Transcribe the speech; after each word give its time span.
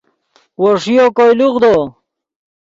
وو 0.61 0.69
ݰیو 0.83 1.05
کوئے 1.17 1.33
لوغدو 1.39 1.73